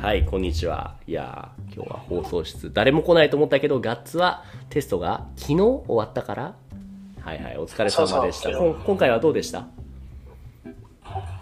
[0.00, 0.94] はい、こんにちは。
[1.06, 6.54] いやー、今日は放送室、誰も来ないと思ったけど、ガッツはテストが昨日終わったから、
[7.20, 8.50] はいはい、お疲れ様でした。
[8.50, 9.66] そう今回はどうでした？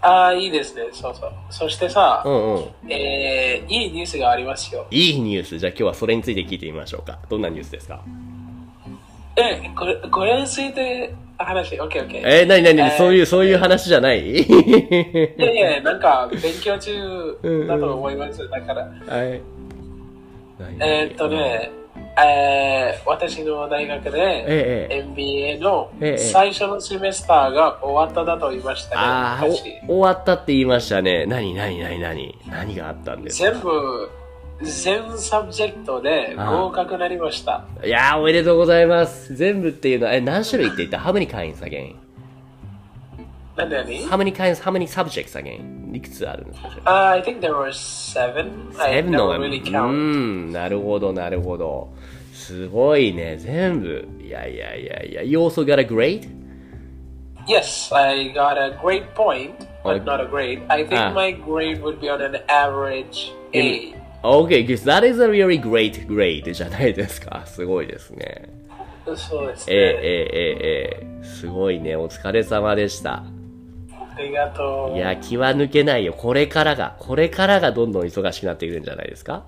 [0.01, 0.89] ああ、いいですね。
[0.91, 1.31] そうそう。
[1.49, 2.91] そしてさ、うんうん。
[2.91, 4.85] えー、いいニュースがありますよ。
[4.91, 5.57] いいニュース。
[5.57, 7.19] じゃあ今日はそれについて聞いてみましょうか。
[7.29, 8.03] どんなニュースですか？
[9.39, 12.21] え、これ、これについて話、オッケーオッケー。
[12.25, 14.19] えー、なになに、えーそういう、そういう話じゃない？
[14.31, 14.45] い
[15.37, 18.47] やいや、なんか、勉強中だと思います。
[18.49, 18.89] だから、は
[19.25, 19.41] い。
[20.59, 21.29] 何えーっと。
[21.29, 21.71] ね、
[22.21, 24.87] えー、私の大学で。
[24.91, 28.95] MBA のええ最初の semester が終わっただと言いましたね。
[28.97, 31.25] ああ、終わったって言いましたね。
[31.25, 32.35] 何、何、何、何？
[32.49, 33.51] 何があったんですか？
[33.51, 34.09] 全部、
[34.61, 37.65] 全 subject で合格なりました。
[37.83, 39.33] いやおめでとうございます。
[39.35, 40.99] 全部っていうのはえ何種類って言った？
[40.99, 41.95] How many kinds again
[43.55, 43.69] なん。
[43.69, 48.71] だよねハムニカインサムニサブジェクトサゲインいくつあるんですかああ、uh, I think there were seven.
[48.73, 51.89] Seven の、really、うんなるほどなるほど。
[52.33, 53.37] すごいね。
[53.37, 54.07] 全部。
[54.21, 56.27] いやいやいやいや You also got a great?
[57.47, 61.81] Yes, I got a great point but not a great I think ああ my grade
[61.81, 67.43] would be on an average A、うん Okay, because that is a really great grade じゃないですか。
[67.45, 68.49] すごいですね。
[69.15, 69.93] そうですええ、えね。
[69.95, 71.95] え、ええ、すごいね。
[71.95, 73.23] お疲れ様でした。
[73.23, 74.97] ありがとう。
[74.97, 76.13] いや、気は抜けないよ。
[76.13, 79.43] これからが、これからがどんどん忙しくなっていくんじゃないですか？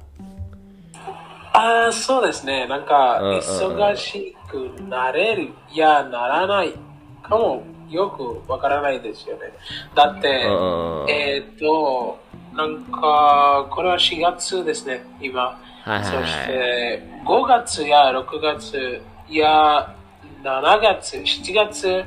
[1.54, 2.66] ああ、そうですね。
[2.68, 6.74] なんか、うんうんうん忙しくなれる、いや、ならない
[7.22, 9.52] かもよくわからないですよね。
[9.94, 12.20] だって、うんうんえーっと、
[12.54, 15.42] なんか、これは4月ですね、今。
[15.42, 19.96] はいはいはいそして、5月や6月や
[20.44, 22.06] 7月、7月で、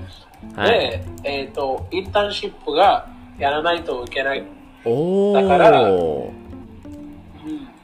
[0.56, 3.06] はいえーっと、インターンシップが
[3.38, 4.40] やらないといけない。
[4.40, 4.44] だ
[5.48, 6.44] からうん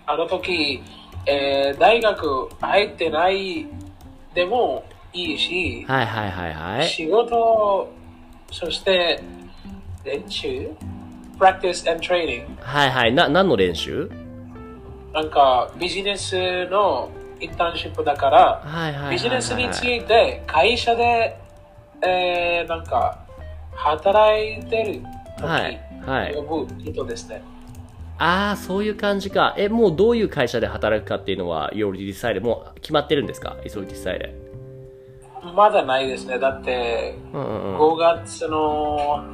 [0.07, 0.83] あの時、
[1.27, 3.67] えー大学入ってない
[4.35, 6.89] でもいいし、はいはいはいはい。
[6.89, 7.89] 仕事、
[8.51, 9.23] そして
[10.05, 10.71] 練習
[11.41, 12.45] ?practice and training。
[12.61, 13.13] はいはい。
[13.13, 14.11] な、何の練習？
[15.13, 19.11] なんかビジネスのインターンシップだから、はいはいはいはい。
[19.15, 21.37] ビジネスについて会社で、
[22.03, 23.19] えーなんか
[23.73, 25.03] 働いてる
[25.39, 27.43] 時、はいはい呼ぶ人ですね。
[28.19, 29.55] ああ、そういう感じか。
[29.57, 35.55] え、もうどういう会社で働くかっていうのは、you already decided もう決まってるんですか ?It's already decided.
[35.55, 36.39] まだないですね。
[36.39, 37.79] だって、うんうんうん。
[37.79, 39.25] 5月の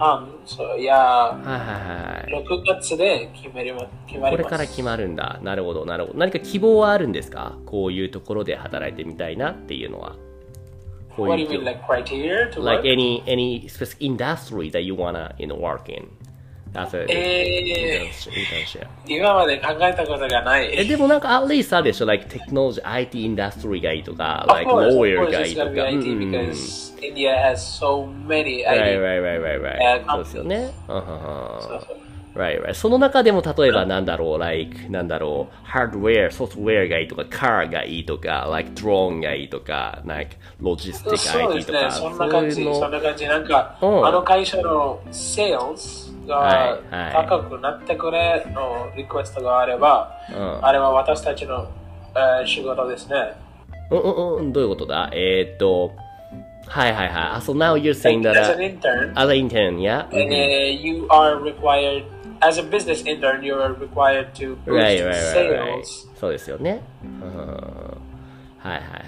[0.00, 2.44] 半、そういや、はいはいはいはい。
[2.44, 4.30] 6月で決まりま決まります。
[4.30, 5.38] これから決まるんだ。
[5.42, 6.18] なるほど、なるほど。
[6.18, 10.16] 何か希望はあるんですかこういうところで働いてみたいなっていうのは。
[11.14, 12.92] こ What do い you う mean, like criteria to like work?
[12.92, 16.08] any any specific industry that you wanna you know work in
[16.74, 18.80] as a え internship.
[18.82, 20.70] ー、今まで考えたことがない。
[20.72, 25.70] え、でもなんか、at least あるでしょ like technology, IT industry がいいとか、like lawyer がいいとか。
[25.70, 28.98] IT because India has so many Right, IT.
[28.98, 30.04] right, right, right, right.
[30.04, 30.70] Uh, そうですよね。
[32.32, 32.74] Right, right.
[32.74, 41.90] その中でも例えばなんだろう、like, なんだろう、ハードウェア、ソフトウェアがいいとか、カーがいいとか、like, ドローンがいいとか、like, ロジスティックそうで IT とか、。
[41.90, 42.62] すねそんな感じ。
[42.62, 43.26] そんな感じ。
[43.26, 46.78] なんか、うんあの会社の sales が
[47.12, 51.68] 高くなってくれのリクエストがあれば、うんあれは私たちの、
[52.14, 53.34] えー仕事ですね。
[53.90, 55.92] うんうんうん、どういうことだえーっと、
[56.66, 57.16] はいはいはい。
[57.34, 60.06] あ、so now you're saying that As an uh, intern, as an intern, yeah?
[60.12, 62.04] uh, you are required,
[62.40, 65.82] as a business intern, you are required to boost right, right, right.
[65.82, 66.08] sales.
[66.18, 66.82] そうですよね。
[67.02, 67.89] うん
[68.60, 68.98] はいはいは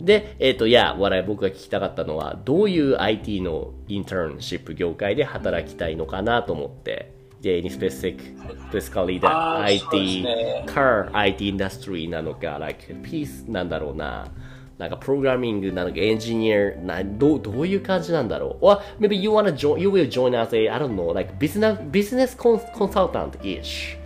[0.00, 0.04] い。
[0.04, 7.12] で、えっ、と、いや、笑い僕が聞きたかったのは、どういう IT のインターンシップ業界で働きたいのかなと思って。
[7.40, 8.36] で、any specific,
[8.70, 14.28] specifically that あーそうです IT, ね car IT industry なのか、like, piece なんだろうな。
[14.76, 21.76] なんか、プログラミングなのか、エンジニアな、どう、どういう感じなんだろう ?or maybe you wanna join, you will join as a, I don't know, like, business,
[21.90, 23.97] business cons- consultant-ish.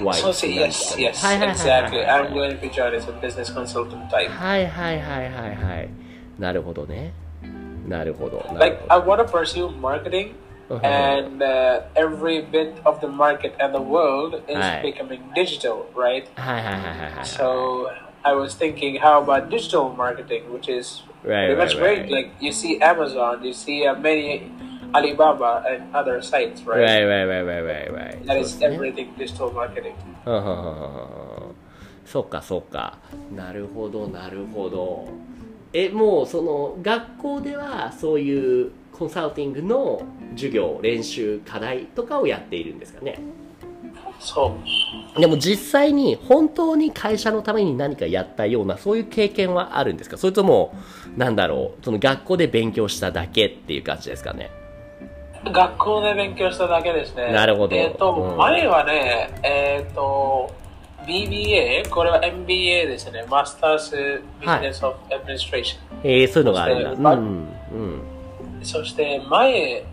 [0.00, 0.12] Why?
[0.14, 0.96] そうです。
[0.98, 2.06] Yes, yes, はいはいはいはい exactly.
[2.06, 4.28] I'm going to be joined as a business consultant type.
[4.30, 5.88] はいはいはいはいはい。
[6.38, 7.12] なるほどね。
[7.88, 8.38] なるほど。
[8.38, 10.34] なる Like, ほ I want to pursue marketing,
[10.70, 10.80] Uh-huh.
[10.86, 14.80] and uh, every bit of the market and the world is Right.
[14.82, 16.24] becoming digital, right?
[16.36, 17.24] どはいはいはいはいはい。
[17.26, 17.90] So
[18.22, 22.08] I was thinking, how about digital marketing, which is Right, pretty much right, right.
[22.08, 22.10] great.
[22.10, 24.42] Like you see Amazon, you see uh, many
[24.93, 26.79] Alibaba and other sites, right?
[26.81, 28.25] Right, right, right, right, right, right.
[28.25, 29.93] That is everything digital marketing.
[32.05, 32.97] そっかそっか。
[33.35, 35.05] なるほどなるほど。
[35.73, 40.01] え、もうその学校ではそういうコンサルティングの
[40.35, 43.19] 授業、練習、課題とかをやっているんですかね？
[44.19, 44.55] そ
[45.17, 45.19] う。
[45.19, 50.17] でも実際に本当に会社のために何かやったようなそういう経験はあるんですか？
[50.17, 50.73] それとも
[51.17, 54.49] なんだろうその学校で勉強しただけっていう感じですかね？
[55.51, 57.31] 学校で勉強しただけですね。
[57.31, 57.75] なるほど。
[57.75, 58.37] えっ、と、うん。
[58.37, 60.51] 前はね、えっ、と、
[61.07, 63.25] BBA、これは MBA ですね。
[63.29, 65.99] マスターズビジネスオフアドミニストレーション。
[66.03, 67.11] えー、そういうのがあるんだ。
[67.13, 68.01] うんうん。
[68.61, 69.85] そして前、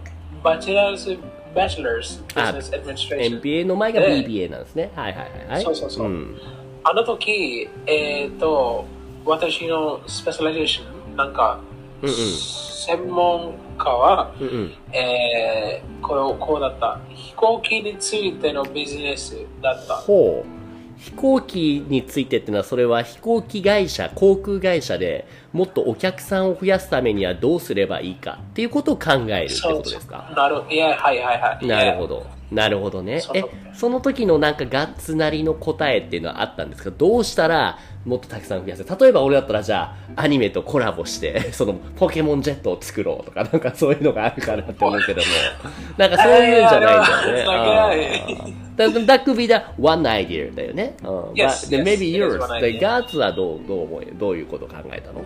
[0.43, 3.37] Bachelor's、Bachelor's B あ Business Administration。
[3.37, 4.91] MBA の前がで BBA なんですね。
[4.97, 5.62] はいはいはいはい。
[5.62, 6.09] そうそうそう。
[6.09, 6.37] ん。
[6.83, 8.85] あの時、えっ、と、
[9.25, 11.61] 私の specialization、なんか、
[12.03, 12.15] うんうん。
[12.15, 16.98] 専門家は、うんうんえー、こうこうだった。
[17.10, 19.94] 飛行機についてのビジネスだった。
[19.94, 20.48] ほう
[20.96, 30.32] 飛行機についてってのはそれは飛行機会社航空会社でもっとお客さんを増やすためにはどうすればいいかっていうことを考えるってことですか？
[30.34, 31.66] なるいや、はいはいはい。
[31.66, 32.25] なるほど。
[32.52, 33.20] なるほどね。
[33.35, 33.43] え
[33.73, 36.91] その時のなんかガッツなりの答えっていうのはあったんですか？
[36.91, 38.85] どうしたらもっとたくさん増やせ？
[38.85, 45.26] る例えば俺だったらじゃあアニメとコラボして、 そのポケモンジェットを作ろうとか、なんかそういうのがあるかなって思うけども、
[45.96, 48.25] なんかそういうんじゃないんだよね。
[48.29, 50.96] えーうん That, could be the one idea だよね。
[51.02, 52.38] うん Yes, But maybe yours.
[52.61, 52.81] idea.
[52.81, 55.25] ガッツはどう、どう思い、どういうことを考えたの？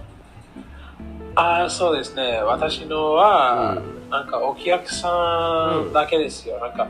[1.34, 2.40] ああ、そうですね。
[2.44, 3.78] 私のは、
[4.09, 6.59] なんかお客さんだけですよ。
[6.59, 6.87] なんか、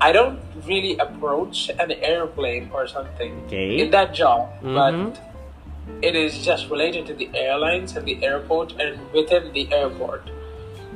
[0.00, 3.78] I don't really approach an airplane or something Okay.
[3.84, 4.74] in that job, Mhm.
[4.74, 5.20] but
[6.02, 10.22] it is just related to the airlines and the airport and within the airport.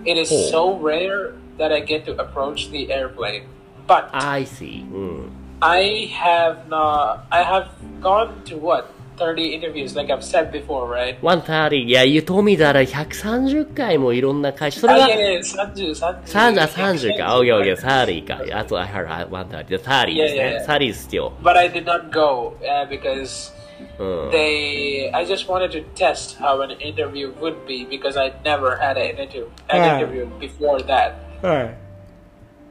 [0.05, 0.50] It is Oh.
[0.50, 3.43] so rare that I get to approach the airplane.
[3.87, 4.82] But I see.
[4.93, 5.32] うん。
[5.61, 7.67] I have not, I have
[8.00, 8.85] gone to what?
[9.19, 11.19] 30 interviews, like I've said before, right?
[11.23, 11.85] 130.
[11.88, 14.81] Yeah, you told me that 130回もいろんな会社。
[14.81, 16.23] それはあいやいや30、30。
[16.23, 17.37] 30, あ30か。
[17.37, 18.59] OK, OK, 30か。
[18.59, 19.67] あと、I heard 130.
[19.67, 20.05] 30ですね。
[20.15, 20.67] Yeah, yeah, yeah.
[20.67, 21.32] 30 is still.
[21.43, 23.53] But I did not go uh, because
[23.99, 24.31] うん。
[24.31, 28.97] they, I just wanted to test how an interview would be because I never had
[28.97, 29.99] an interview, an Ah.
[29.99, 31.15] interview before that.
[31.43, 31.70] うん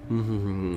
[0.10, 0.24] うんう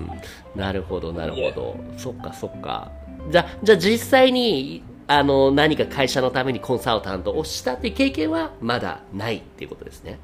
[0.03, 0.11] ん
[0.57, 1.77] なるほど、なるほど。
[1.97, 2.91] そっか、そっか。
[3.31, 10.20] じゃあ、じゃあ実際に、 あの何か会社のためにコンサルタントをしたっていう経験はまだないっていうことですね。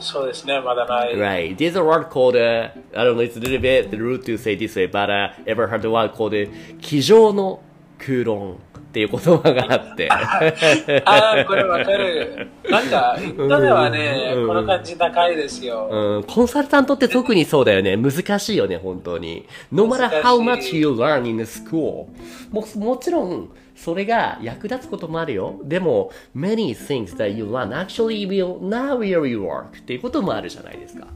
[0.00, 1.14] そうですね、まだない。
[1.14, 1.56] Right.
[1.56, 4.90] There's a word called,、I don't know, it's a little bit rude to say this way,
[4.90, 6.48] but I、ever heard a word called
[6.80, 7.60] 机上の
[7.98, 8.54] 空論
[8.90, 10.08] っていう言葉があって。
[11.04, 12.48] ああ、これわかる。
[12.68, 15.88] なんか、人ではね、この感じ高いですよ。
[15.90, 17.96] うん、コンサルタントって特にそうだよね。
[17.96, 19.46] 難しいよね、本当に。
[19.70, 22.06] No matter how much you learn in school.
[22.50, 23.50] もちろん、
[23.82, 25.58] それが役立つこともあるよ。
[25.64, 31.06] でも、many things that you learn actually will not really work っていうこともあるじゃないですか。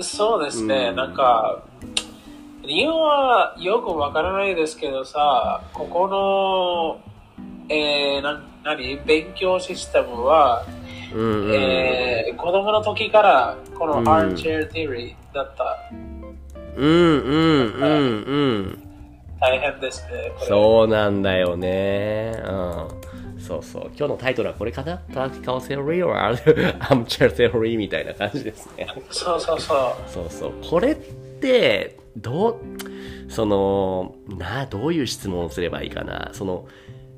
[0.00, 1.62] そうですね、なんか、
[2.62, 7.00] 理由はよくわからないですけどさ、ここの、
[7.70, 8.96] えー、な何？
[9.06, 10.66] 勉強システムは、
[11.14, 11.54] うんうん。
[11.54, 15.78] えー、子供の時からこのうん armchair theory だった。
[16.76, 18.79] うんうんうんうん。
[19.40, 20.32] 大変ですね。
[20.46, 22.32] そうなんだよね。
[22.44, 23.40] うん。
[23.40, 23.82] そうそう。
[23.96, 28.86] 今日のタイトルはこれかな ?Practical Theory or Armchair Theory みたいな感じですね。
[29.10, 30.10] そうそうそう。
[30.10, 30.52] そうそう。
[30.62, 32.56] これって、どう、
[33.28, 36.30] その、な、どういう質問をすればいいかな？
[36.32, 36.66] その、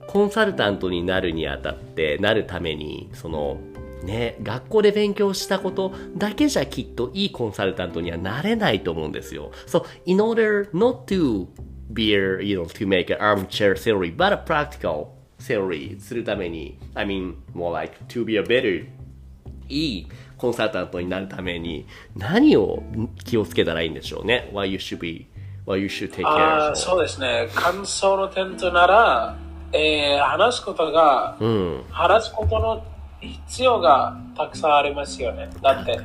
[0.07, 3.59] コンサルタントになるにあたって、なるために、その、
[4.05, 9.53] ね、学校で勉強したことだけじゃきっといいコンサルタントにはなれないと思うんですよ。
[9.67, 11.47] So, in order not to
[11.93, 15.09] be, a, you know, to make an armchair theory, but a practical
[15.39, 18.87] theory するために、I mean, more like to be a better
[19.69, 20.07] いい
[20.37, 22.83] コンサルタントになるために何を
[23.25, 25.27] 気をつけたらいいんでしょうね ?Why you should be,
[25.67, 27.49] why you should take あ care あ、of そうですね。
[27.55, 29.37] 感想の点となら、
[29.73, 31.85] えー、話すことが、うん。
[31.91, 32.85] 話すことの
[33.47, 35.49] 必要がたくさんありますよね。
[35.63, 35.99] だって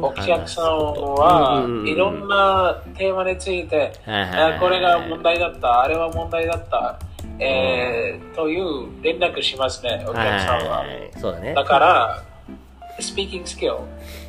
[0.00, 6.98] お客さんはいろんなテーマについて、あこれが問題だった、あれは問題だった、
[7.38, 10.78] えー、という連絡しますね、お客さんは。
[10.78, 11.10] はい。
[11.18, 11.54] そうだね。
[11.54, 12.22] だから、
[12.98, 13.78] speaking skill、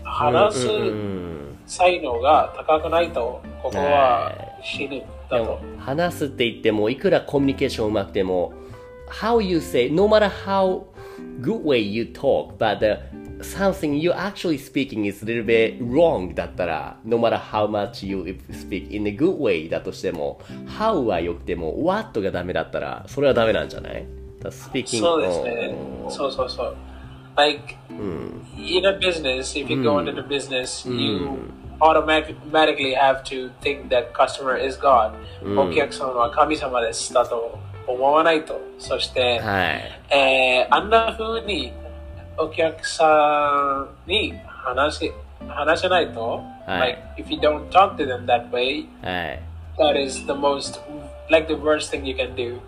[0.04, 0.92] 話すうんうんう
[1.32, 1.36] ん
[1.68, 4.32] 才能が高くないと、ここは
[4.64, 5.60] 死ぬでだとも。
[5.80, 8.54] 話すって言ってもいくらコミュニケーションうまくても
[9.10, 10.84] how you say no matter how
[11.42, 13.00] good way you talk but the,
[13.44, 18.24] something you actually speaking is a little bit wrong だったら no matter how much you
[18.52, 20.40] speak in a good way だとしても
[20.78, 24.06] how は良くても what がダメだったらそれはダメなんじゃない
[24.52, 26.08] そうですねう。
[26.08, 26.76] んそうそうそう。
[27.36, 33.90] Like, うん in a business, if you go into the business, you automatically have to think
[33.90, 35.12] that customer is God、
[35.58, 38.60] お客さんは神様ですだと思わないと。
[38.80, 39.82] そして、はい。
[40.13, 41.72] えーあんな風に
[42.38, 45.12] お客さんに話し
[45.48, 49.39] 話せないと、はい like if you don't talk to them that way, はい。
[49.77, 50.80] that is the most
[51.30, 52.60] like the worst thing you can do.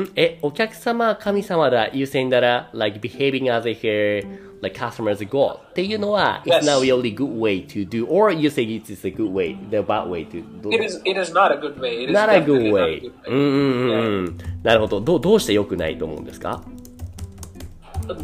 [0.00, 1.88] んえ、お客様は神様だ。
[1.92, 4.24] You saying that, uh, like behaving as if you're
[4.62, 6.64] like customer is a god っていうのは、it's Yes.
[6.66, 10.08] not really good way to do, or you say it's a good way, the bad
[10.08, 10.70] way to do.
[10.70, 12.04] It is it is not a good way.
[12.04, 13.10] It is not a good not a way.
[13.26, 14.38] うんうんうんうん。
[14.62, 15.00] なるほど。
[15.00, 16.62] どう、どうして良くないと思うんですか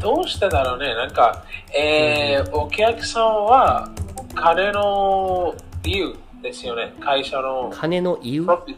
[0.01, 1.45] どうしてだろうねなんか、
[1.77, 3.89] えーお客さんは
[4.35, 5.55] 金の
[5.85, 6.15] 理由
[6.47, 6.95] ですよね。
[7.01, 8.77] 会社の金の言う profit.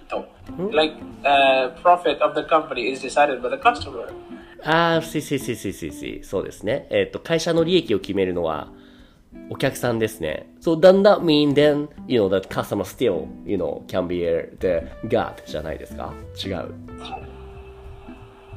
[0.72, 4.08] Like, uh, profit of the company is decided by the customer.
[4.64, 6.86] ああ、しししししし、そうですね。
[6.90, 8.68] えっ、と、会社の利益を決めるのは、
[9.50, 10.50] お客さんですね。
[10.60, 14.18] So, does that mean then, you know, that customer still, you know, can be
[14.58, 16.12] the God じゃないですか
[16.44, 16.74] 違う。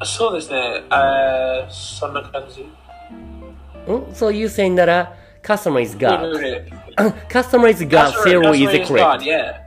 [0.03, 0.83] そうですね。
[0.89, 2.61] あーそんな感じ。
[2.63, 2.67] ん
[4.13, 6.20] So, you saying なら、customer is う God.
[6.20, 9.24] んうん customer is God, Customer- zero is customer God, correct.
[9.24, 9.66] yeah.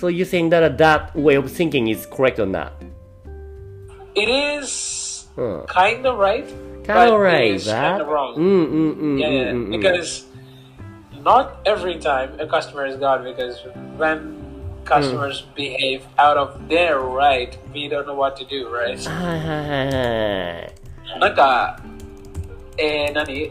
[0.00, 2.72] So, you saying that that way of thinking is correct or not?
[4.14, 5.66] It is うん。
[5.66, 6.44] kind of right.
[6.86, 7.98] kind of but it right, is that?
[7.98, 8.34] kind of wrong.
[8.36, 9.80] うんうんうんうん Yeah, う yeah, んうん。
[9.80, 10.26] because
[11.24, 13.24] not every time a customer is God.
[13.24, 13.56] Because
[13.98, 14.36] when
[14.84, 18.98] customers behave out of their right, we don't know what to do, right?
[18.98, 21.20] は いはいはいはい。
[21.20, 21.78] なんか、
[22.78, 23.24] えー、何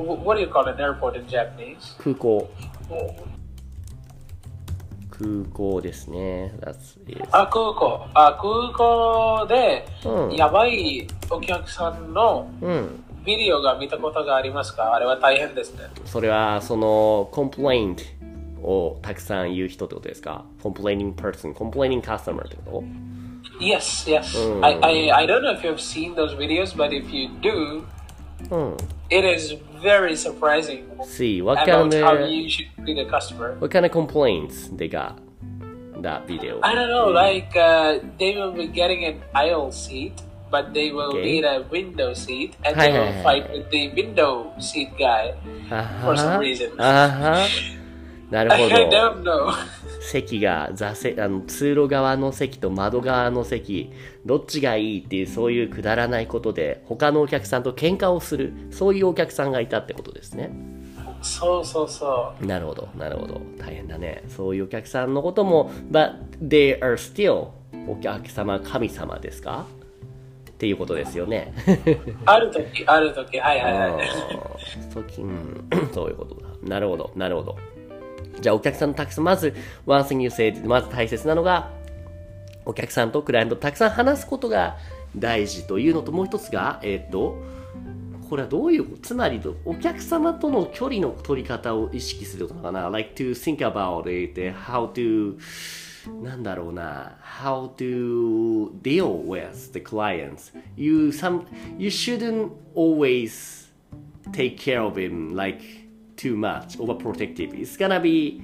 [0.00, 1.96] What do you call an airport in Japanese?
[1.98, 2.48] 空港。
[5.10, 6.52] 空港ですね。
[7.30, 8.06] あ、空港。
[8.14, 13.04] あ、空港で、うんやばいお客さんのうん。
[13.24, 15.84] ビデオが見たことがありますかあれは大変ですね。
[16.06, 18.02] それは、その、コンプレイント
[18.62, 22.82] をたくさん言う人ってことですか ?complaining person, complaining customer ってこ
[23.60, 24.22] Yes, yes.
[24.38, 24.64] Mm.
[24.64, 27.82] I, I, I don't know if you've seen those videos, but if you do,
[28.48, 28.76] とうん。
[29.10, 33.55] it is very surprising See, what about kind how of, you should treat a customer.
[33.59, 35.19] what kind of complaints they got?
[36.01, 36.59] That video.
[36.61, 40.13] I don't know, like uh, they will be getting an aisle seat,
[40.51, 41.23] but they will Okay.
[41.39, 43.53] need a window seat, and Hi, they hi, will hi, fight hi.
[43.57, 45.33] with the window seat guy.
[45.71, 46.69] あ for some は reason.
[46.77, 47.47] あは
[48.29, 48.75] なる I ほど。
[48.91, 49.53] don't know.
[50.00, 53.92] 席が座席あの通路側の席と窓側の席
[54.24, 60.50] どっちがいいっていうそういうくだらないことで他のお客さんと喧嘩をするそういうお客さんがいたってことですね。
[61.22, 63.42] そうそうそなるほどなるほど。
[63.58, 64.24] 大変だね。
[64.28, 67.48] そういうお客さんのことも But they are still
[67.86, 69.66] お客様神様ですか？
[70.50, 71.52] っていうことですよね。
[71.66, 71.70] う。
[72.24, 74.08] ある時、ある時、はいはいはい。
[74.94, 75.68] 時うん。
[75.92, 76.48] そういうことだ。
[76.62, 77.56] なるほどなるほど
[78.40, 79.54] じゃあお客さんとたくさんまず
[79.86, 81.70] One thing you said まず大切なのが
[82.64, 84.76] お客さんとクライアントたくさん話すことが
[85.16, 87.42] 大事というのともう一つがえっ、と
[88.28, 95.36] これはどういうつまりお客様との距離の取り方を意識するのかな like to think about it how to
[96.22, 101.42] なんだろうな how to deal with the clients you some
[101.76, 103.68] you shouldn't always
[104.32, 105.60] take care of him like
[106.20, 108.42] too much overprotective it's gonna be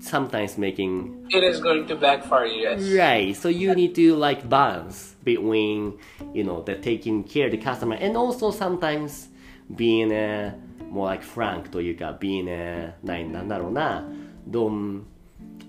[0.00, 2.80] sometimes making It is going to backfire you, yes.
[2.98, 5.98] right so you need to like balance between
[6.34, 9.28] you know the taking care of the customer and also sometimes
[9.76, 10.54] being a
[10.90, 14.04] more like frank というか being a なんだろうな
[14.48, 15.02] don't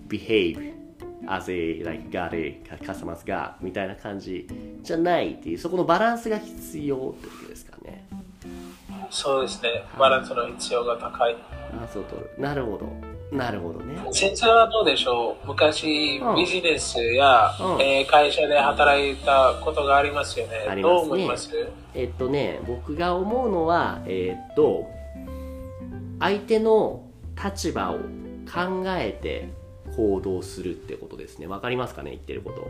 [0.08, 0.74] behave
[1.28, 4.48] as a like got a customer's got みたいな感じ
[4.82, 7.71] じゃないっていうそこのバランスが必要ってことですかね
[9.12, 9.84] そうですね。
[10.00, 11.36] バランスの必要が高い。
[11.84, 12.16] あそうと。
[12.42, 12.88] なるほど。
[13.36, 13.96] なるほどね。
[14.12, 15.48] 先生はどうでしょう？
[15.48, 16.36] 昔、うん。
[16.36, 17.82] ビジネスや、うん。
[17.82, 20.66] えー会社で働いたことがありますよね。
[20.70, 21.00] ありますね。
[21.00, 21.50] どう思います？
[21.94, 24.88] えっとね僕が思うのはえっと
[26.20, 27.04] 相手の
[27.42, 29.50] 立場を考えて
[29.96, 31.48] 行動するってことですね。
[31.48, 32.12] わかりますかね？
[32.12, 32.68] 言ってること。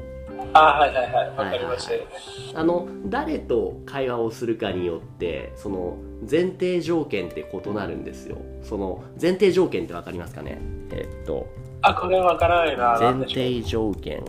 [0.54, 1.30] あ、はいはいはい。
[1.30, 1.90] わかります。
[1.90, 2.08] はいはい
[2.54, 5.98] あの誰と会話をするかによってその
[6.30, 8.38] 前提条件って異なるんですよ。
[8.64, 10.60] その前提条件ってわかりますかね？
[10.92, 11.48] えっと。
[11.82, 13.00] あ、これわからないな。
[13.00, 14.24] 前提条件っ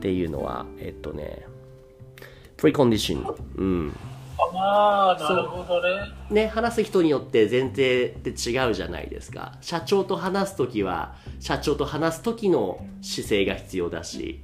[0.00, 1.46] ていうのはえっとね
[2.56, 3.96] precondition うん
[4.56, 5.88] ああ、なるほどね。
[6.30, 9.52] ね、話す人によって前提って違うじゃないですか。
[9.60, 14.42] 社長と話す時は社長と話す時の姿勢が必要だし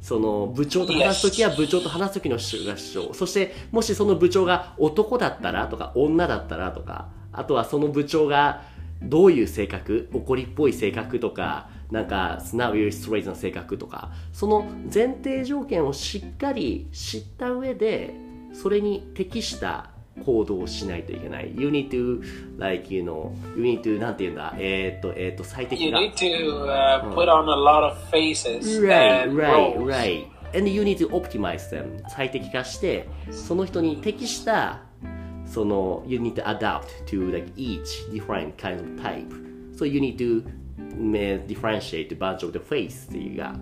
[0.00, 8.62] その部長と話す時は部長と話す時の姿勢が必要そしてもしその部長が男だったらとか女だったらとかあとはその部長が
[9.02, 18.14] どういう性格怒りっぽい性格とかなんか素直よりストレートな性格とかその前提条件をしっかり知った上で
[18.54, 19.90] それに適した
[20.24, 21.52] 行動をしないといけない。
[21.56, 22.22] You need to,
[22.58, 26.00] like, you know, you need to, なんて言うんだ、えー、っと、えー、っと、最適 You な。
[26.00, 30.26] need to uh, put on a lot of faces Right, right, right.
[30.56, 32.00] And you need to optimize them.
[32.08, 34.82] 最適化して、その人に適した、
[35.46, 37.82] その、you need to adapt to like each
[38.12, 39.26] different kind of type.
[39.76, 40.44] So you need to
[41.00, 43.58] uh, differentiate a bunch of the face that you got.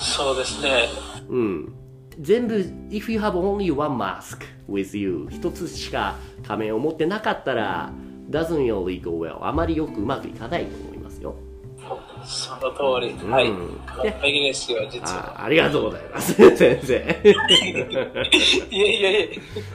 [0.00, 0.88] そうですね。
[1.28, 1.72] うん。
[2.20, 2.56] 全部、
[2.90, 7.90] if you have only one mask with you, 一つしか仮面を持ってなかったら、
[8.30, 9.44] doesn't really go well.
[9.44, 11.34] あまりよくうまくいかないと思いますよ。
[12.24, 13.30] その通り。
[13.30, 13.48] はい。
[13.48, 15.40] うん完璧ですよ、実は。
[15.40, 16.94] あありがとうございます、 先生。
[18.70, 19.28] いやいやいや。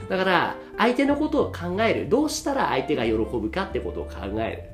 [0.08, 2.08] だから、相手のことを考える。
[2.08, 4.72] どうしたら相手が喜ぶかってことを考える。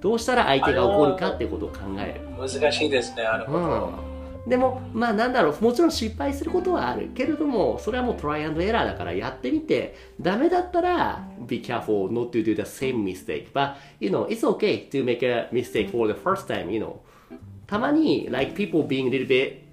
[0.00, 2.20] どうしたら相手が怒るかってことを考える。
[2.38, 3.58] 難しいですね、あのこと。
[3.58, 4.17] うん、
[4.48, 15.22] でもまあなんだろうもちろん失敗することはあるけれどもそれはもうトライアンドエラーだからやってみてダメだったら be careful not to do the same mistake but you know it's okay to make
[15.22, 16.96] a mistake for the first time you know
[17.66, 19.64] たまに like people being a little bit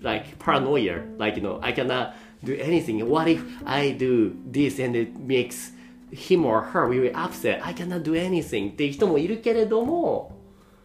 [0.00, 4.98] like paranoia like you know I cannot do anything what if I do this and
[4.98, 5.74] it makes
[6.10, 10.41] him or her really upset I cannot do anything っていう人もいるけれども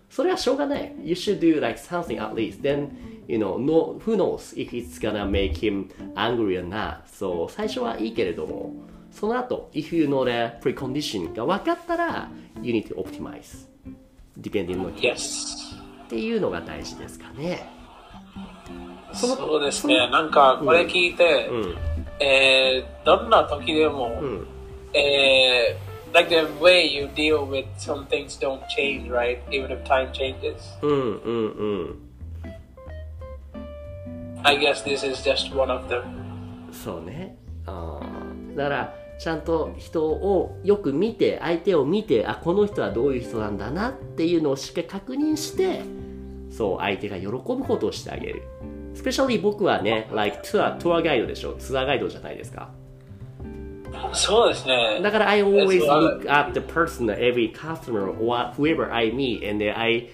[0.10, 0.94] それはしょうがない。
[1.04, 2.62] You should do like something at least.
[2.62, 2.90] Then,
[3.28, 7.04] you know, no, who knows if it's gonna make him angry or not.
[7.08, 8.74] So, 最初はいいけれども、
[9.12, 12.30] その後、if you know the precondition が分かったら、
[12.62, 13.68] you need to optimize.
[14.40, 14.94] depending on.
[14.96, 15.76] Yes.
[16.06, 17.68] っていうのが大事ですかね。
[19.14, 20.10] そうですね。
[20.10, 21.78] なんか、これ聞いて、うん。
[22.20, 24.48] えーどんな時でも、うん。
[24.94, 25.77] えー
[26.18, 29.40] like the way you deal with some things don't change, right?
[29.52, 30.76] Even if time changes.
[30.82, 31.96] Mm, mm, mm.
[34.44, 36.02] I guess this is just one of them.
[36.72, 37.38] そうね。
[37.68, 38.56] ああ。
[38.56, 45.82] だから、ちゃんと人をよく見て、相手を見て、あ、この人はどういう人なんだなっていうのをしっかり確認して、
[46.50, 48.42] そう、相手が喜ぶことをしてあげる。
[48.96, 51.54] スペシャリー僕はね、like ツアー、ツアーガイドでしょ？
[51.54, 52.72] ツアーガイドじゃないですか。
[54.14, 55.00] そうですね。
[55.02, 60.10] だから I always look at the person, every customer or whoever I meet and then I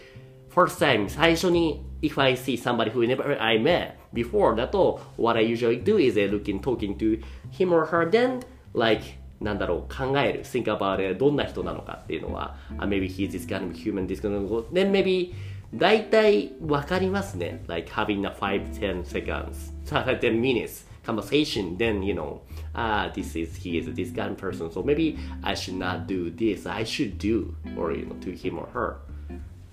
[0.50, 5.46] first time 最初に if I see somebody who never I met before だと what I
[5.46, 8.42] usually do is I look in talking to him or her then
[8.74, 9.04] like
[9.40, 14.92] なんだろう考える think about it どんな人なのかっていうのは、uh, maybe he's this kind of human this kind of then
[14.92, 15.34] maybe
[15.74, 22.42] 大体わかりますね like having a 5 10 seconds 10 minutes conversation then you know
[22.74, 26.30] ah this is he is this kind of person so maybe I should not do
[26.36, 28.96] this I should do or you know to him or her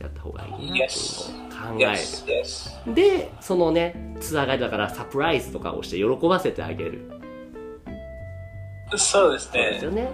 [0.01, 2.95] やった方がいいなっていうのを.考える Yes, yes.
[2.95, 7.11] でそのねツアーガイドだからサプライズとかをして喜ばせてあげる
[8.97, 9.71] そうですね。
[9.71, 10.09] ですよね、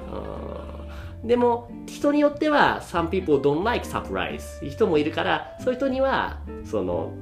[1.22, 7.12] うん、でも人によっては some people don't like surprise 人もいるからそういう人にはその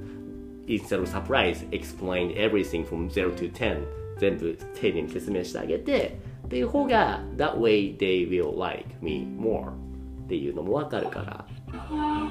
[0.67, 3.87] instead of surprise explain everything from 0 to 10
[4.20, 11.46] 全部丁寧に説明してあげてっていう方が that way they will like me more っていうのもわかるから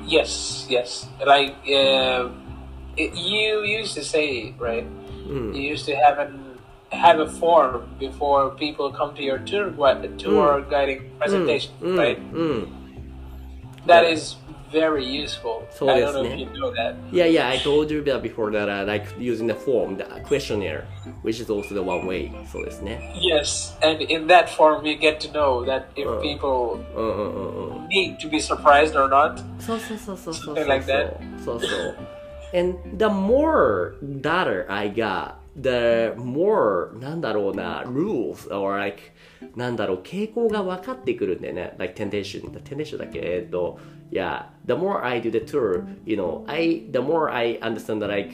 [0.07, 1.09] Yes, yes.
[1.25, 2.29] Like uh,
[2.97, 4.85] it, you used to say, right?
[5.29, 6.59] You used to have an
[6.91, 12.19] have a form before people come to your tour gui- tour guiding presentation, うん right?
[12.33, 12.69] うん
[13.87, 14.37] That is
[14.73, 15.63] very useful.
[15.71, 16.29] そう I で don't す know ね。
[16.35, 16.95] if you know that.
[17.13, 20.85] Yeah, yeah, I told you that before that uh, like using the form, the questionnaire,
[21.23, 22.31] which is also the one way.
[22.53, 23.15] そうですね。
[23.21, 26.21] Yes, and in that form, you get to know that if Uh.
[26.21, 27.87] people うんうんうんうん。
[27.89, 29.39] need to be surprised or not.
[29.61, 30.55] そうそうそうそうそうそう。
[30.55, 31.15] Something like that.
[31.45, 31.97] そうそう。
[32.55, 39.03] And the more data I got, the more なんだろうな rules or like
[39.55, 41.75] なんだろう傾向が分かってくるんだよね。
[41.79, 43.79] Like temptation, the temptation だっけえっと
[44.13, 48.09] Yeah, the more I do the tour, you know, I the more I understand that
[48.09, 48.33] like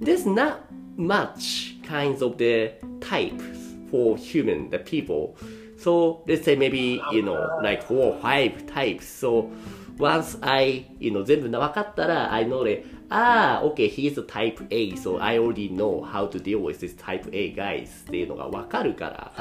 [0.00, 3.44] there's not much kinds of the types
[3.90, 5.36] for human, the people.
[5.78, 9.06] So let's say maybe, you know, like four or five types.
[9.06, 9.50] So
[9.98, 15.37] once I, you know, 全部分かったら、I know that, ah, okay, he's a type A, so I
[15.37, 19.31] already know how to deal with this type A guys っていうのが分かるから。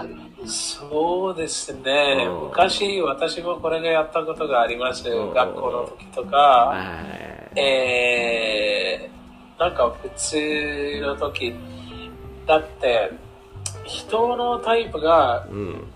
[0.46, 2.48] そうですねうん。
[2.48, 5.08] 昔、私もこれでやったことがあります。
[5.08, 6.36] ん学校の時とか。
[6.36, 7.02] は
[7.56, 7.60] い。
[7.60, 11.54] えー、なんか普通の時
[12.46, 13.10] だって
[13.84, 15.92] 人のタイプがうん。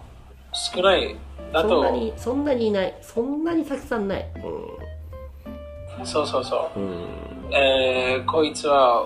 [0.53, 1.17] 少ない。
[1.53, 2.95] だと、そんなに、そんなにいない。
[3.01, 4.27] そんなにたくさんない。
[6.05, 6.81] そうそうそう。
[6.81, 7.07] うん。
[7.51, 7.55] うん。
[7.55, 9.05] えー、こいつは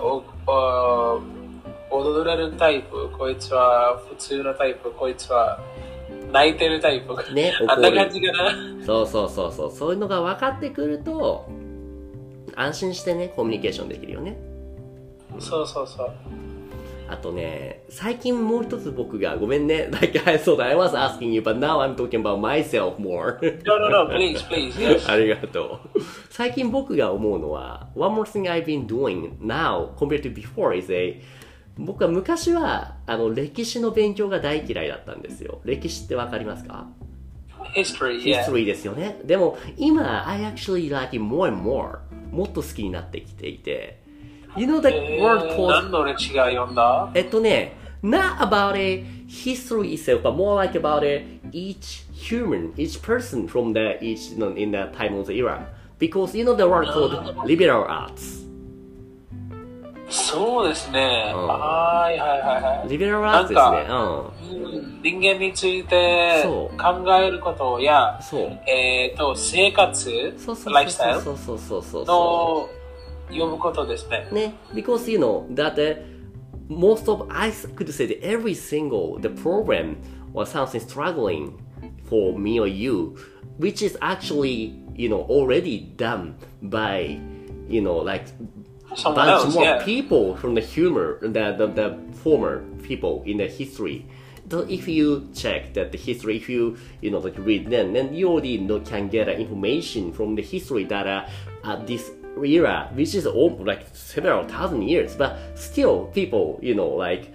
[1.89, 5.59] 踊れるタイプ、こいつは普通のタイプ、こいつは
[6.31, 7.15] 泣いてるタイプ。
[7.33, 8.85] ね あんな感じかな。
[8.85, 9.71] そうそうそうそう。
[9.71, 11.47] そういうのが分かってくると、
[12.55, 14.37] 安心してね、コミュニケーションできるよね。
[15.39, 16.11] そうそうそう。
[17.07, 19.89] あとね、最近もう一つ僕が、ごめんね。
[19.91, 23.39] Like I thought I was asking you, but now I'm talking about myself more.
[23.63, 25.09] No, no, no, please, please, yes.
[25.09, 25.99] ありがとう。
[26.29, 31.21] 最近僕が思うのは、One more thing I've been doing now compared to before is a
[31.77, 35.61] 僕は昔はあの歴史の勉強が大嫌いだったんですよ。
[35.63, 36.87] 歴史ってわかりますか
[37.75, 38.43] History, yeah.
[38.43, 39.19] history ですよね。
[39.25, 41.99] でも今、I actually like it more and more.
[42.31, 44.04] もっと好きになってきていて。
[44.57, 51.03] You know the え word ー called 何の歴史が読んだえっとね、not about a history itself, but more like about
[51.03, 55.33] a each human, each person from the each you know, in the time of the
[55.33, 55.67] era.
[55.99, 58.45] Because you know the word called liberal arts.
[60.07, 61.33] そうですね。
[61.35, 62.87] うんはいはいはいはい。
[62.87, 63.57] liberal なん arts ですね。
[63.57, 64.69] かうん。
[64.69, 68.59] うん人間についてそう考えることや、そう。
[68.67, 72.69] えっ、と、生活そうそうライフスタイルそうそうそうそうその
[73.28, 74.28] 読むことですね。
[74.30, 74.34] う。
[74.34, 74.54] ね。
[74.74, 76.02] Because you know that uh,
[76.68, 79.96] most of I could say that every single the program
[80.34, 81.58] or something struggling
[82.08, 83.16] for me or you,
[83.58, 87.18] which is actually you know already done by
[87.68, 88.26] you know like
[88.96, 89.84] Someone bunch else, more yeah.
[89.84, 94.04] people from the humor, the, the, the former people in the history.
[94.50, 98.12] So if you check that the history, if you you know like read then, then
[98.12, 101.28] you already know, can get uh, information from the history that uh,
[101.62, 102.10] at this
[102.44, 107.32] era, which is all, like several thousand years, but still people you know like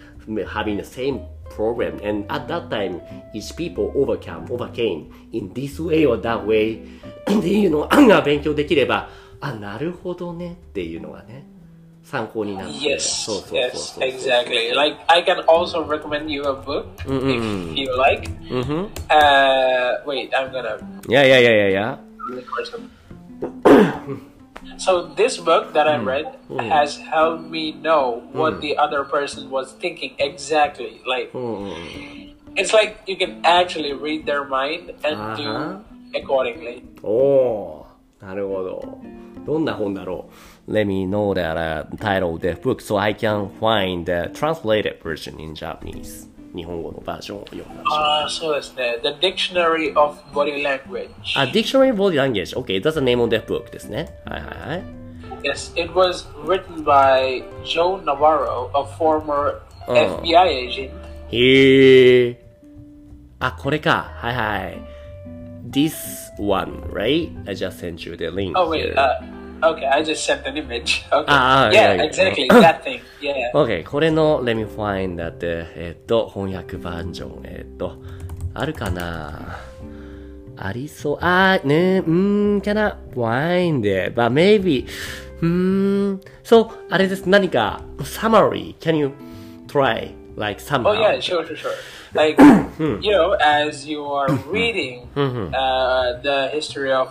[0.47, 1.19] having the same
[1.49, 2.99] program, and at that time
[3.33, 6.79] each people overcome overcame in this way or that way
[7.29, 9.09] っていうのが勉強できれば
[9.41, 11.45] あなるほどねっていうのがね
[12.03, 14.73] 参考になる Yes, そ うそうそう yes, そう exactly.
[14.75, 17.73] Like I can also recommend you a book Mm-hmm.
[17.73, 18.29] if you like.
[18.51, 20.77] うんふん Uh, wait, I'm gonna
[21.09, 21.73] いやいやい
[24.59, 24.79] やいやいや record some.
[24.79, 26.25] so this book that I read
[26.69, 31.01] has helped me know what the other person was thinking exactly.
[31.05, 31.73] Like うんうん
[32.55, 35.35] it's like you can actually read their mind and Uh-huh.
[35.37, 36.83] do accordingly.
[37.03, 38.97] おおーなるほど
[39.45, 40.29] どんな本だろ
[40.67, 44.99] う Let me know the uh, title of the book so I can find the translated
[45.03, 51.09] version in Japanese 日本語のバージョンを読んだ Ah, so it's the, the Dictionary of Body Language.
[51.35, 54.83] あ Dictionary of Body Language OK that's the name of the book ですねはいはいはい
[55.43, 59.93] Yes, it was written by Joe Navarro, a former Oh.
[59.93, 60.89] FBI agent.
[61.31, 62.45] へえ。
[63.39, 64.09] あ、これか。
[64.15, 64.81] はいはい。
[65.69, 65.93] This
[66.39, 67.29] one, right?
[67.47, 68.53] I just sent you the link.
[68.57, 68.95] Oh wait, here.
[68.97, 69.21] uh,
[69.62, 71.04] Okay, I just sent an image.
[71.12, 71.26] Okay.
[71.28, 72.48] Ah, ah, yeah, yeah, exactly.
[72.50, 73.00] That thing.
[73.20, 73.52] Yeah.
[73.54, 77.96] Okay, これの Let me find that uh, えっと翻訳バージョンえっと
[78.54, 79.58] あるかな
[80.56, 81.18] ありそう。
[81.20, 84.86] あね、うん、cannot find it, but maybe.
[85.42, 87.28] うん、so あれです。
[87.28, 89.12] 何か Can you
[89.66, 90.90] try like somehow?
[90.90, 91.70] Oh yeah, sure, sure, sure.
[92.12, 92.98] Like hmm.
[93.00, 95.54] you know, as you are reading hmm, hmm.
[95.54, 97.08] uh, the history of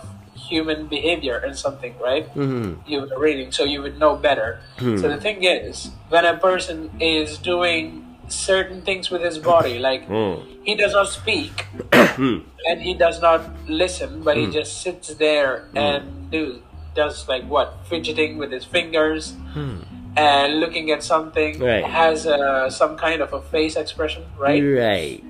[0.49, 2.27] human behavior and something, right?
[2.33, 2.89] Mm-hmm.
[2.89, 4.59] You were reading, so you would know better.
[4.77, 4.97] Hmm.
[4.97, 10.05] So the thing is, when a person is doing certain things with his body, like
[10.05, 10.41] hmm.
[10.63, 12.39] he does not speak hmm.
[12.67, 16.61] and he does not listen, but he just sits there and do
[16.95, 19.33] does like what fidgeting with his fingers
[20.15, 21.85] and looking at something Right.
[21.85, 24.61] has uh, some kind of a face expression, right?
[24.61, 25.23] Right.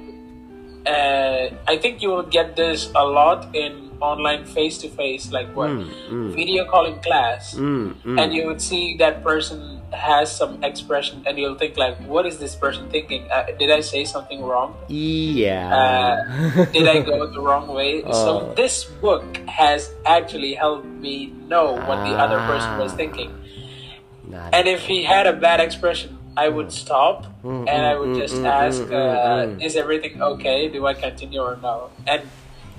[0.88, 5.53] Uh, I think you will get this a lot in online face to face, like
[5.55, 6.35] what mm, mm.
[6.35, 11.38] video calling class, mm, mm, and you would see that person has some expression, and
[11.38, 13.29] you'll think like, "What is this person thinking?
[13.31, 14.75] Uh, did I say something wrong?
[14.88, 15.69] Yeah.
[15.75, 18.13] Uh, did I go the wrong way?" Oh.
[18.13, 22.95] So this book has actually helped me know what the other person was ah.
[22.95, 23.35] thinking.
[24.53, 26.71] And if he had a bad expression, I would mm.
[26.71, 30.69] stop mm, and I would just ask, uh, "Is everything okay?
[30.69, 32.21] Do I continue or no?" And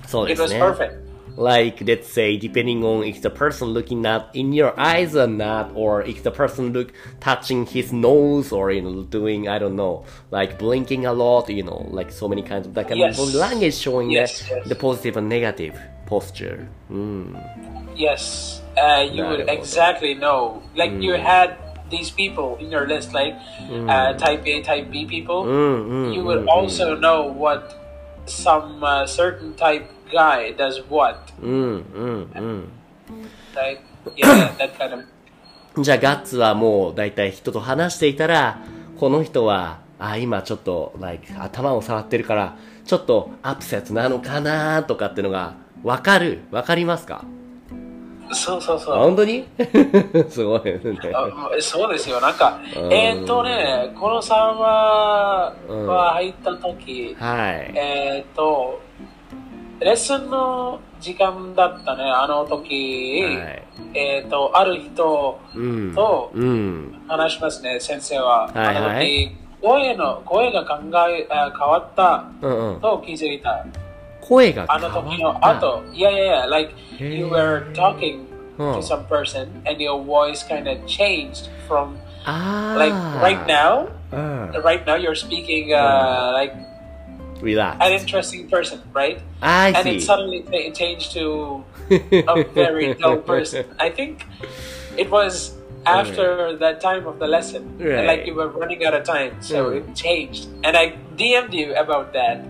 [0.06, 1.09] so it was perfect.
[1.40, 5.72] Like, let's say, depending on if the person looking at in your eyes or not,
[5.74, 10.04] or if the person look touching his nose or you know doing I don't know,
[10.30, 13.18] like blinking a lot, you know, like so many kinds of that kind Yes.
[13.18, 14.68] of language showing Yes, the, yes.
[14.68, 16.68] the positive and negative posture.
[16.92, 17.32] Mm.
[17.96, 20.62] Yes, uh, you would exactly know.
[20.76, 21.56] Like you had
[21.88, 23.32] these people in your list, like
[23.88, 25.44] uh, Type A, Type B people.
[25.44, 27.72] Mm, mm, you would mm, also know what
[28.26, 32.68] some uh, certain type guy does what, うんうんうん
[33.54, 33.78] right?
[34.16, 35.82] Yeah, that kind of.
[35.82, 38.58] じゃあガッツはもう大体人と話していたら、
[38.98, 47.24] この人は、あ、今ちょっと、like, 頭を触ってるから、ちょっとアップセットなのかなとかっていうのが、わかるわかりますか？
[48.32, 48.96] そうそうそう。
[48.98, 49.46] 本当に？
[50.30, 50.80] すごいね。
[51.14, 51.28] あ
[51.60, 52.20] そうですよ。
[52.20, 57.72] なんかうん、えーっとね、このさんは、うんは入った時、はい。
[57.74, 58.80] えーっと、
[59.80, 63.62] レッスンの時間だったね、あの時、はい。
[63.94, 65.58] えーっと、ある人う
[65.90, 65.94] ん。
[65.94, 67.02] とうん。
[67.08, 68.46] 話しますね、先生は。
[68.48, 70.78] はいはいあの時声の、声が考
[71.10, 72.80] え、あ変わったうんうん。
[72.80, 73.64] と気づいた。
[74.20, 75.00] 声があ変わった。
[75.02, 78.26] の時の後、いやいやいや、like, you were talking
[78.58, 81.94] うん to some person and your voice kind of changed from
[82.76, 84.50] like right now うん。
[84.62, 86.54] right now you're speaking uh, like
[87.40, 87.76] relax.
[87.84, 93.64] an interesting person right I and it suddenly cha- changed to a very dull person
[93.78, 94.26] i think
[94.96, 95.54] it was
[95.86, 98.04] after that time of the lesson Right.
[98.06, 99.76] like you were running out of time so Mm.
[99.78, 102.44] it changed and i dm'd you about that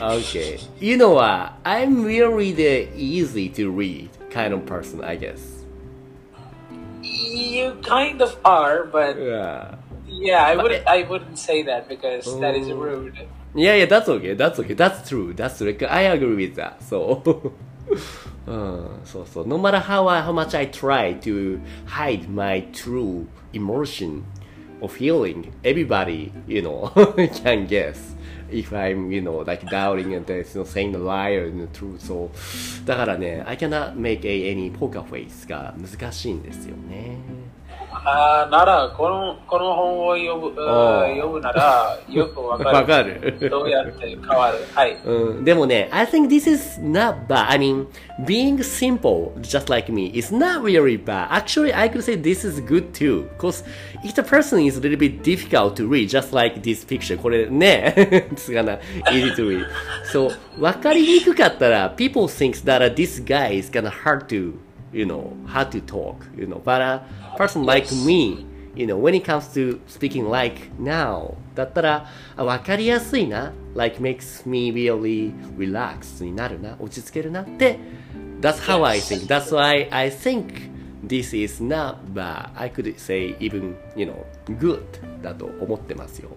[0.00, 0.60] Okay.
[0.78, 1.52] You know what?
[1.64, 5.42] I'm really the easy to read kind of person, I guess.
[7.02, 9.74] you kind of are but Yeah.
[10.06, 12.68] yeah i But- wouldn't i wouldn't say that because that is
[13.54, 13.58] Oh.
[13.58, 14.34] rude Yeah, yeah, that's okay.
[14.34, 14.74] That's okay.
[14.74, 15.32] That's true.
[15.34, 15.76] That's true.
[15.88, 16.82] I agree with that.
[16.82, 17.22] So,
[18.46, 19.46] うん、そうそう。
[19.46, 24.22] No matter how, I, how much I try to hide my true emotion
[24.80, 26.90] or feeling, everybody, you know,
[27.42, 28.16] can guess
[28.50, 32.00] if I'm, you know, like doubting and you know, saying the lie or the truth.
[32.00, 32.30] So,
[32.84, 37.18] だからね、I cannot make a, any poker face が難しいんですよね。
[37.91, 47.49] あーならこのこの本を読むあー読むならよくわかるわかるどうやって変わるはいうん、でもね、 I think this is not bad.
[47.49, 47.87] I mean,
[48.25, 51.27] being simple, just like me, is not really bad.
[51.31, 53.27] Actually, I could say this is good too.
[53.37, 53.63] Because
[54.03, 58.29] if the person is a little bit difficult to read, just like this picture, これね、
[58.35, 58.79] つがな、
[59.11, 59.65] easy to read.
[60.11, 64.53] So, わかりにくかったら、people thinks that uh, this guy is gonna hard to,
[64.93, 66.61] you know, hard to talk, you know.
[66.63, 67.01] But a
[67.37, 73.53] person like me, you know, when it comes to speaking like now, だったら、あ、わかりやすいな。
[73.75, 76.75] like makes me really relax になるな。
[76.79, 77.79] 落ち着けるなって。
[78.41, 79.27] That's how I think.
[79.27, 80.69] That's why I think
[81.05, 82.49] this is not bad.
[82.55, 84.25] I could say even, you know,
[84.59, 84.81] good
[85.21, 86.29] だと思ってますよ。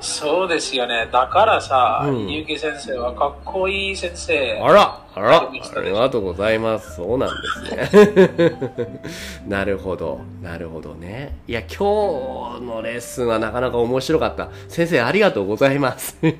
[0.00, 6.94] そうですよねだからさ、うんゆうき先生はかっこいい先生あらあらありがとうございます。
[6.94, 7.30] そうなん
[7.66, 8.70] ですね。
[9.48, 10.20] なるほど。
[10.40, 11.36] なるほどね。
[11.48, 14.50] いや、今日のレッスンはなかなか面白かった。
[14.68, 16.16] 先生、ありがとうございます。
[16.22, 16.38] 先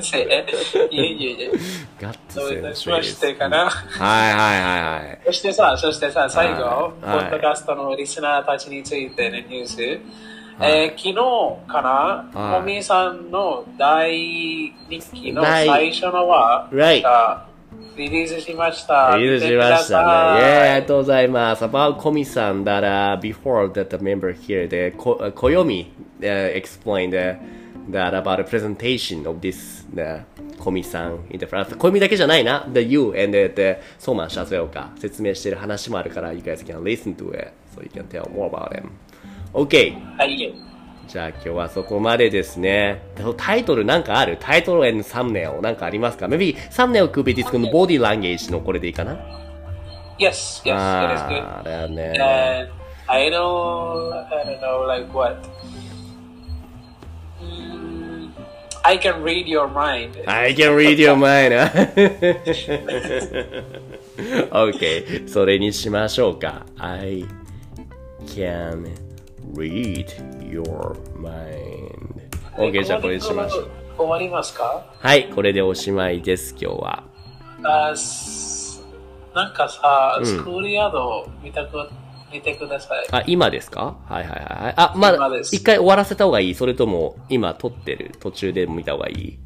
[0.00, 0.46] 生いえ
[0.90, 1.50] いえいえ
[1.98, 3.14] ガッツどうい先たしまし。
[3.20, 5.20] てかなはいはいはいはい。
[5.26, 9.98] そしてさ、そしてさ、最後、はいポッドキャストのリスナーたちについてのニュース、
[10.60, 11.14] えー昨日
[11.66, 14.10] かな、はいもみさんの大
[14.88, 17.48] 人気の大最初のは、Right あ
[17.96, 19.16] リリースしました。
[19.16, 20.40] リリースしましたね。
[20.40, 21.64] イェーイ、ありがとうございます。
[21.64, 25.88] About Komi-san that、uh, before that the member here, the Ko, uh, Koyomi
[26.22, 27.36] uh, explained uh,
[27.90, 30.22] that about the presentation of this the
[30.58, 31.66] Komi-san in the front.
[31.76, 32.66] 小読だけじゃないな。
[32.72, 38.06] The you and the, the Soman Shazwell が説明してる話もあるから、you guys can listen to it so you can
[38.08, 38.90] tell more about them.
[39.54, 40.16] OK!
[40.16, 40.54] はい。
[41.08, 43.02] じゃあ今日はそこまでですね。
[43.36, 49.14] タイトルなんかあるタイトル and thumbnail なんかありますか ?maybe thumbnail could be this この body language のこれでいいかな
[50.18, 51.42] Yes, yes, it is good.
[51.42, 52.14] あーだよね。
[52.18, 52.72] And
[53.08, 55.36] I know, I don't know, like what?
[57.42, 58.30] Mm,
[58.84, 60.22] I can read your mind.
[60.26, 61.52] I can read your mind.
[64.50, 66.64] OK, それにしましょうか。
[66.78, 67.26] I
[68.26, 69.01] can
[69.54, 70.06] read
[70.40, 72.22] your mind.
[72.56, 73.70] OK, じゃあこれにしましょう。
[73.98, 74.84] 終わりますか？
[74.98, 77.04] はい、これでおしまいです、今日は。
[77.64, 78.82] あす
[79.34, 81.88] なんかさ、うんスクールヤード見たく
[82.32, 83.06] 見てください。
[83.12, 83.96] あ、今ですか？
[84.08, 84.74] はいはいはい。
[84.76, 86.54] あ、まだ、今です一回終わらせた方がいい？
[86.54, 89.38] それとも、今撮ってる途中で見た方がいい？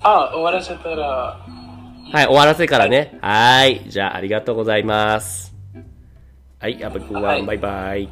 [0.00, 3.18] あ、終わらせたら、はい、終わらせからね。
[3.22, 3.90] はーい。
[3.90, 5.53] じゃあ、ありがとうございます。
[6.64, 8.08] はい、アブ君は、バイバイ。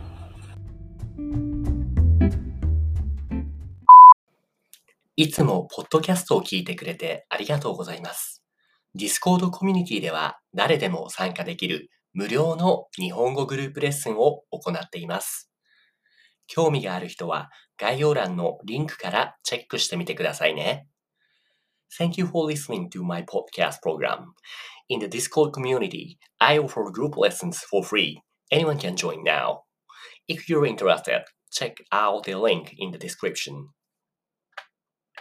[5.17, 8.43] いつもポッドキャストを聞いてくれてありがとうございます。
[8.95, 15.51] Discord コミュニティでは誰でも参加できる無料の日本語グループレッスンを行っています。
[16.47, 20.87] 興味がある人は概要欄のリンクからチェックしてみてくださいね。
[21.99, 24.35] Thank you for listening to my podcast program.
[24.91, 28.21] In the Discord community, I offer group lessons for free.
[28.53, 29.63] Anyone can join now.
[30.29, 33.71] If you're interested, check out the link in the description.